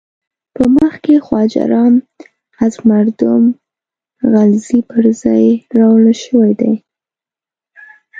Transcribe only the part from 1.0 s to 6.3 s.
کې خواجه رام از مردم غلزی پر ځای راوړل